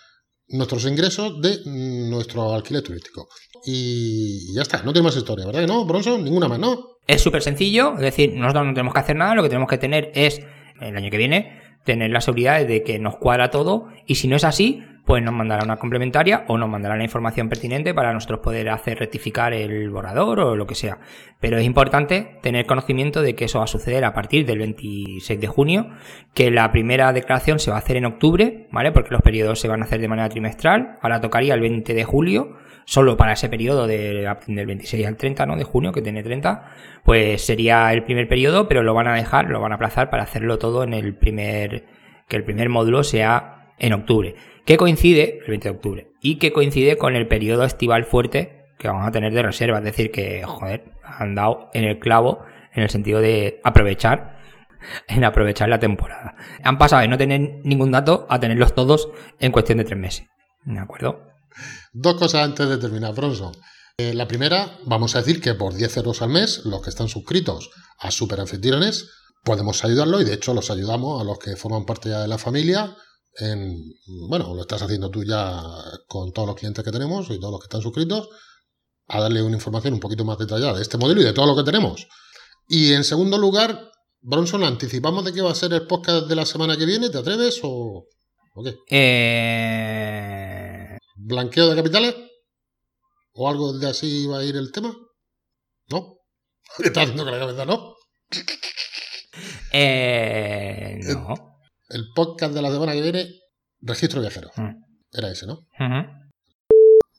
nuestros 0.49 0.85
ingresos 0.87 1.41
de 1.41 1.59
nuestro 1.67 2.53
alquiler 2.55 2.83
turístico. 2.83 3.29
Y 3.65 4.55
ya 4.55 4.63
está, 4.63 4.83
no 4.83 4.93
tiene 4.93 5.07
más 5.07 5.17
historia, 5.17 5.47
¿verdad? 5.47 5.67
No, 5.67 5.85
Bronson, 5.85 6.23
ninguna 6.23 6.49
más, 6.49 6.59
¿no? 6.59 6.99
Es 7.07 7.23
súper 7.23 7.43
sencillo, 7.43 7.95
es 7.95 8.01
decir, 8.01 8.35
nosotros 8.35 8.67
no 8.67 8.75
tenemos 8.75 8.95
que 8.95 9.01
hacer 9.01 9.17
nada, 9.17 9.35
lo 9.35 9.43
que 9.43 9.49
tenemos 9.49 9.69
que 9.69 9.79
tener 9.79 10.11
es, 10.15 10.41
el 10.81 10.97
año 10.97 11.11
que 11.11 11.19
viene, 11.19 11.61
tener 11.85 12.11
la 12.11 12.21
seguridad 12.21 12.65
de 12.67 12.83
que 12.83 12.99
nos 12.99 13.17
cuadra 13.17 13.51
todo 13.51 13.89
y 14.07 14.15
si 14.15 14.29
no 14.29 14.37
es 14.37 14.45
así, 14.45 14.83
pues 15.05 15.23
nos 15.23 15.35
mandará 15.35 15.65
una 15.65 15.77
complementaria 15.77 16.45
o 16.49 16.57
nos 16.57 16.69
mandará 16.69 16.97
la 16.97 17.05
información 17.05 17.49
pertinente 17.49 17.93
para 17.93 18.13
nosotros 18.13 18.41
poder 18.41 18.71
hacer 18.71 18.99
rectificar 18.99 19.53
el 19.53 19.91
borrador 19.91 20.41
o 20.41 20.57
lo 20.57 20.67
que 20.67 20.75
sea. 20.75 20.99
Pero 21.41 21.59
es 21.59 21.65
importante 21.65 22.39
tener 22.41 22.65
conocimiento 22.65 23.21
de 23.21 23.35
que 23.35 23.45
eso 23.45 23.59
va 23.59 23.65
a 23.65 23.69
suceder 23.69 24.05
a 24.05 24.15
partir 24.15 24.47
del 24.47 24.59
26 24.59 25.39
de 25.39 25.47
junio, 25.47 25.91
que 26.33 26.51
la 26.51 26.73
primera 26.73 27.13
declaración 27.13 27.59
se 27.59 27.71
va 27.71 27.77
a 27.77 27.81
hacer 27.81 27.97
en 27.97 28.07
octubre, 28.07 28.67
¿vale? 28.73 28.93
Porque 28.93 29.11
los 29.11 29.21
periodos 29.21 29.61
se 29.61 29.69
van 29.69 29.83
a 29.83 29.85
hacer 29.85 30.01
de 30.01 30.09
manera 30.09 30.29
trimestral. 30.31 30.99
Ahora 31.03 31.21
tocaría 31.21 31.53
el 31.53 31.61
20 31.61 31.93
de 31.93 32.05
julio, 32.05 32.57
solo 32.87 33.19
para 33.19 33.35
ese 33.35 33.51
periodo 33.51 33.87
del 33.87 34.27
26 34.47 35.07
al 35.07 35.17
30, 35.19 35.45
¿no? 35.45 35.57
De 35.57 35.65
junio, 35.65 35.93
que 35.93 36.01
tiene 36.01 36.23
30, 36.23 36.65
pues 37.05 37.45
sería 37.45 37.93
el 37.93 38.05
primer 38.05 38.27
periodo, 38.27 38.69
pero 38.69 38.83
lo 38.83 38.95
van 38.95 39.09
a 39.09 39.15
dejar, 39.15 39.51
lo 39.51 39.61
van 39.61 39.73
a 39.73 39.75
aplazar 39.75 40.09
para 40.09 40.23
hacerlo 40.23 40.59
todo 40.59 40.83
en 40.83 40.95
el 40.95 41.15
primer, 41.15 41.85
que 42.27 42.37
el 42.37 42.45
primer 42.45 42.71
módulo 42.71 43.05
sea 43.05 43.73
en 43.79 43.93
octubre 43.93 44.37
que 44.65 44.77
coincide, 44.77 45.41
el 45.43 45.49
20 45.49 45.69
de 45.69 45.75
octubre, 45.75 46.11
y 46.21 46.39
que 46.39 46.53
coincide 46.53 46.97
con 46.97 47.17
el 47.17 47.29
periodo 47.29 47.65
estival 47.65 48.05
fuerte 48.05 48.65
que 48.79 48.89
vamos 48.89 49.07
a 49.07 49.13
tener 49.13 49.33
de 49.33 49.43
reserva. 49.43 49.79
Es 49.79 49.85
decir, 49.85 50.11
que, 50.11 50.43
joder, 50.45 50.93
han 51.03 51.35
dado 51.35 51.71
en 51.75 51.85
el 51.85 51.99
clavo 51.99 52.45
en 52.75 52.83
el 52.83 52.91
sentido 52.91 53.21
de 53.21 53.61
aprovechar, 53.63 54.39
en 55.09 55.25
aprovechar 55.25 55.69
la 55.69 55.79
temporada. 55.79 56.35
Han 56.63 56.79
pasado 56.79 57.03
de 57.03 57.09
no 57.09 57.19
tener 57.19 57.61
ningún 57.65 57.93
dato 57.93 58.27
a 58.29 58.41
tenerlos 58.41 58.75
todos 58.75 59.09
en 59.39 59.53
cuestión 59.53 59.79
de 59.79 59.85
tres 59.85 59.99
meses. 59.99 60.27
¿De 60.65 60.79
acuerdo? 60.79 61.23
Dos 61.93 62.15
cosas 62.17 62.45
antes 62.45 62.69
de 62.69 62.79
terminar, 62.79 63.15
Bronson. 63.15 63.53
Eh, 63.97 64.13
la 64.13 64.27
primera, 64.27 64.79
vamos 64.87 65.15
a 65.15 65.21
decir 65.21 65.41
que 65.41 65.55
por 65.55 65.75
10 65.75 65.99
euros 65.99 66.21
al 66.21 66.31
mes, 66.31 66.63
los 66.65 66.83
que 66.83 66.91
están 66.91 67.09
suscritos 67.09 67.71
a 67.99 68.11
Super 68.11 68.41
Anfitriones, 68.41 69.09
podemos 69.45 69.85
ayudarlos 69.85 70.23
y 70.23 70.25
de 70.25 70.35
hecho 70.35 70.53
los 70.53 70.71
ayudamos 70.71 71.21
a 71.21 71.25
los 71.25 71.39
que 71.39 71.55
forman 71.55 71.85
parte 71.85 72.09
ya 72.09 72.21
de 72.21 72.29
la 72.29 72.39
familia 72.39 72.97
en, 73.39 73.95
bueno, 74.29 74.55
lo 74.55 74.63
estás 74.63 74.83
haciendo 74.83 75.11
tú 75.11 75.25
ya 75.25 75.63
con 76.07 76.33
todos 76.33 76.49
los 76.49 76.57
clientes 76.57 76.85
que 76.85 76.93
tenemos 76.93 77.31
y 77.31 77.39
todos 77.39 77.53
los 77.53 77.61
que 77.61 77.67
están 77.67 77.83
suscritos, 77.83 78.29
a 79.07 79.21
darle 79.21 79.43
una 79.43 79.57
información 79.57 79.95
un 79.95 80.01
poquito 80.01 80.25
más 80.25 80.39
detallada 80.39 80.75
de 80.75 80.83
este 80.83 80.99
modelo 80.99 81.21
y 81.21 81.25
de 81.25 81.33
todo 81.33 81.47
lo 81.47 81.57
que 81.57 81.71
tenemos. 81.71 82.07
Y 82.69 82.93
en 82.93 83.05
segundo 83.05 83.37
lugar, 83.37 83.91
Bronson, 84.21 84.65
¿anticipamos 84.65 85.25
de 85.25 85.33
qué 85.33 85.43
va 85.43 85.51
a 85.51 85.55
ser 85.55 85.73
el 85.73 85.87
podcast 85.87 86.27
de 86.27 86.37
la 86.37 86.47
semana 86.47 86.77
que 86.77 86.87
viene? 86.87 87.11
¿Te 87.11 87.19
atreves 87.19 87.61
o, 87.63 88.07
qué? 88.63 88.77
Eh... 88.89 90.99
¿Blanqueo 91.17 91.69
de 91.69 91.77
capitales? 91.77 92.15
¿O 93.35 93.49
algo 93.49 93.73
de 93.73 93.89
así 93.89 94.27
va 94.27 94.39
a 94.39 94.45
ir 94.45 94.57
el 94.57 94.73
tema? 94.73 94.97
¿No? 95.89 96.17
¿Qué 96.79 96.85
estás 96.85 97.05
haciendo 97.05 97.25
con 97.25 97.33
la 97.33 97.39
cabeza, 97.39 97.67
no? 97.67 97.95
Eh, 99.73 101.01
no 101.03 101.54
el 101.89 102.09
podcast 102.15 102.55
de 102.55 102.63
la 102.63 102.71
semana 102.71 102.93
que 102.93 103.03
viene, 103.03 103.29
registro 103.81 104.21
viajero. 104.21 104.51
Mm. 104.57 104.85
Era 105.13 105.31
ese, 105.31 105.47
¿no? 105.47 105.67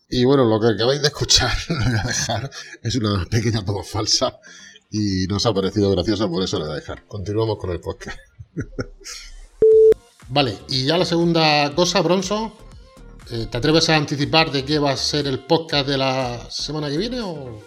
Y 0.10 0.26
bueno, 0.26 0.46
lo 0.46 0.60
que 0.60 0.74
acabáis 0.76 1.02
de 1.02 1.08
escuchar, 1.08 1.52
lo 1.70 1.76
voy 1.76 2.00
a 2.00 2.04
dejar, 2.04 2.50
es 2.84 2.96
una 2.96 3.26
pequeña 3.26 3.64
toma 3.64 3.84
falsa 3.84 4.38
y 4.92 5.26
nos 5.28 5.46
ha 5.46 5.54
parecido 5.54 5.92
graciosa, 5.92 6.28
por 6.28 6.44
eso 6.44 6.60
lo 6.60 6.66
voy 6.66 6.74
a 6.74 6.80
dejar. 6.80 7.06
Continuamos 7.06 7.58
con 7.58 7.72
el 7.72 7.80
podcast. 7.80 8.18
vale, 10.30 10.58
y 10.70 10.86
ya 10.86 10.98
la 10.98 11.06
segunda 11.06 11.74
cosa, 11.74 12.02
Bronson, 12.02 12.54
eh, 13.32 13.48
¿te 13.50 13.58
atreves 13.58 13.90
a 13.90 13.96
anticipar 13.96 14.52
de 14.52 14.64
qué 14.64 14.80
va 14.80 14.92
a 14.92 14.98
ser 14.98 15.28
el 15.28 15.40
podcast 15.40 15.88
de 15.88 15.98
la 15.98 16.40
semana 16.50 16.90
que 16.90 16.98
viene 16.98 17.22
o...? 17.22 17.64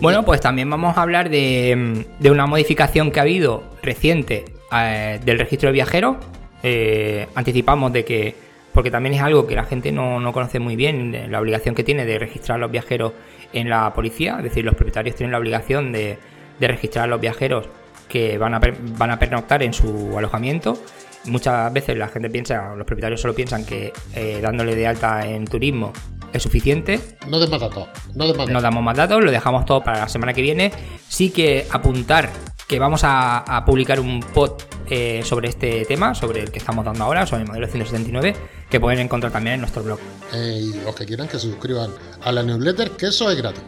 Bueno, 0.00 0.24
pues 0.24 0.40
también 0.40 0.70
vamos 0.70 0.96
a 0.96 1.02
hablar 1.02 1.30
de, 1.30 2.06
de 2.20 2.30
una 2.30 2.46
modificación 2.46 3.10
que 3.10 3.18
ha 3.18 3.22
habido 3.22 3.64
reciente 3.82 4.59
eh, 4.72 5.20
del 5.24 5.38
registro 5.38 5.68
de 5.68 5.72
viajeros. 5.72 6.16
Eh, 6.62 7.26
anticipamos 7.34 7.92
de 7.92 8.04
que, 8.04 8.34
porque 8.72 8.90
también 8.90 9.14
es 9.14 9.22
algo 9.22 9.46
que 9.46 9.54
la 9.54 9.64
gente 9.64 9.92
no, 9.92 10.32
conoce 10.32 10.60
muy 10.60 10.76
bien, 10.76 11.30
la 11.30 11.40
obligación 11.40 11.74
que 11.74 11.84
tiene 11.84 12.04
de 12.04 12.18
registrar 12.18 12.56
a 12.56 12.58
los 12.58 12.70
viajeros 12.70 13.12
en 13.52 13.68
la 13.68 13.92
policía, 13.92 14.36
es 14.38 14.44
decir, 14.44 14.64
los 14.64 14.74
propietarios 14.74 15.16
tienen 15.16 15.32
la 15.32 15.38
obligación 15.38 15.92
de, 15.92 16.18
registrar 16.60 17.04
a 17.04 17.08
los 17.08 17.20
viajeros 17.20 17.66
que 18.08 18.36
van 18.36 18.54
a, 18.54 18.60
van 18.98 19.10
a 19.10 19.18
pernoctar 19.18 19.62
en 19.62 19.72
su 19.72 20.16
alojamiento. 20.16 20.76
Muchas 21.24 21.72
veces 21.72 21.96
la 21.96 22.08
gente 22.08 22.30
piensa, 22.30 22.74
los 22.74 22.86
propietarios 22.86 23.20
solo 23.20 23.34
piensan 23.34 23.64
que 23.64 23.92
eh, 24.14 24.40
dándole 24.42 24.74
de 24.74 24.86
alta 24.86 25.26
en 25.26 25.46
turismo 25.46 25.92
es 26.32 26.42
suficiente. 26.42 27.00
No 27.28 27.38
de 27.38 27.46
más 27.48 27.60
datos, 27.60 27.88
no, 28.14 28.46
no 28.46 28.60
damos 28.60 28.82
más 28.82 28.96
datos, 28.96 29.22
lo 29.22 29.30
dejamos 29.30 29.64
todo 29.64 29.82
para 29.82 30.00
la 30.00 30.08
semana 30.08 30.32
que 30.32 30.42
viene. 30.42 30.72
Sí 31.08 31.30
que 31.30 31.66
apuntar 31.70 32.30
que 32.70 32.78
vamos 32.78 33.00
a, 33.02 33.64
publicar 33.66 33.98
un 33.98 34.20
pod 34.20 34.52
eh, 34.88 35.22
sobre 35.24 35.48
este 35.48 35.84
tema, 35.86 36.14
sobre 36.14 36.38
el 36.38 36.52
que 36.52 36.60
estamos 36.60 36.84
dando 36.84 37.02
ahora, 37.02 37.26
sobre 37.26 37.42
el 37.42 37.48
modelo 37.48 37.66
179, 37.66 38.36
que 38.70 38.78
pueden 38.78 39.00
encontrar 39.00 39.32
también 39.32 39.54
en 39.54 39.60
nuestro 39.62 39.82
blog. 39.82 39.98
Eh, 40.32 40.60
y 40.62 40.84
los 40.84 40.94
que 40.94 41.04
quieran 41.04 41.26
que 41.26 41.40
se 41.40 41.50
suscriban 41.50 41.90
a 42.22 42.30
la 42.30 42.44
newsletter, 42.44 42.92
que 42.92 43.06
eso 43.06 43.28
es 43.28 43.36
gratis. 43.36 43.64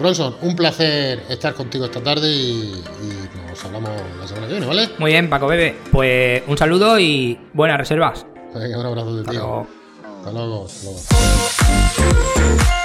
Bronson, 0.00 0.34
un 0.42 0.56
placer 0.56 1.22
estar 1.28 1.54
contigo 1.54 1.84
esta 1.84 2.02
tarde 2.02 2.28
y, 2.28 2.82
nos 3.48 3.64
hablamos 3.66 3.90
la 4.18 4.26
semana 4.26 4.48
que 4.48 4.54
viene, 4.54 4.66
¿vale? 4.66 4.90
Muy 4.98 5.12
bien, 5.12 5.30
Paco 5.30 5.46
Bebe. 5.46 5.76
Pues 5.92 6.42
un 6.48 6.58
saludo 6.58 6.98
y 6.98 7.38
buenas 7.52 7.78
reservas. 7.78 8.26
un 8.52 8.84
abrazo 8.84 9.14
de 9.14 9.30
tío. 9.30 9.64
Hasta 10.18 10.32
luego. 10.32 10.66
Hasta 10.66 10.90
luego. 10.90 12.83